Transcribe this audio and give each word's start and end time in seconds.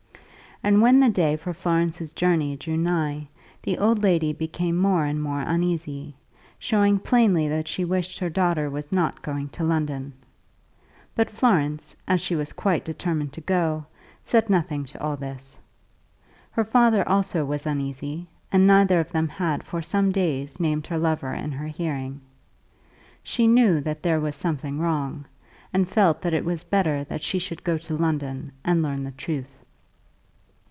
And 0.63 0.79
when 0.83 0.99
the 0.99 1.09
day 1.09 1.37
for 1.37 1.53
Florence's 1.53 2.13
journey 2.13 2.55
drew 2.55 2.77
nigh, 2.77 3.27
the 3.63 3.79
old 3.79 4.03
lady 4.03 4.31
became 4.31 4.77
more 4.77 5.05
and 5.05 5.19
more 5.19 5.41
uneasy, 5.41 6.15
showing 6.59 6.99
plainly 6.99 7.47
that 7.47 7.67
she 7.67 7.83
wished 7.83 8.19
her 8.19 8.29
daughter 8.29 8.69
was 8.69 8.91
not 8.91 9.23
going 9.23 9.49
to 9.49 9.63
London. 9.63 10.13
But 11.15 11.31
Florence, 11.31 11.95
as 12.07 12.21
she 12.21 12.35
was 12.35 12.53
quite 12.53 12.85
determined 12.85 13.33
to 13.33 13.41
go, 13.41 13.87
said 14.21 14.51
nothing 14.51 14.85
to 14.85 15.01
all 15.01 15.17
this. 15.17 15.57
Her 16.51 16.63
father 16.63 17.09
also 17.09 17.43
was 17.43 17.65
uneasy, 17.65 18.27
and 18.51 18.67
neither 18.67 18.99
of 18.99 19.11
them 19.11 19.29
had 19.29 19.63
for 19.63 19.81
some 19.81 20.11
days 20.11 20.59
named 20.59 20.85
her 20.85 20.99
lover 20.99 21.33
in 21.33 21.51
her 21.53 21.67
hearing. 21.69 22.21
She 23.23 23.47
knew 23.47 23.81
that 23.81 24.03
there 24.03 24.19
was 24.19 24.35
something 24.35 24.77
wrong, 24.79 25.25
and 25.73 25.89
felt 25.89 26.21
that 26.21 26.35
it 26.35 26.45
was 26.45 26.63
better 26.63 27.03
that 27.05 27.23
she 27.23 27.39
should 27.39 27.63
go 27.63 27.79
to 27.79 27.97
London 27.97 28.51
and 28.63 28.83
learn 28.83 29.03
the 29.03 29.11
truth. 29.13 29.51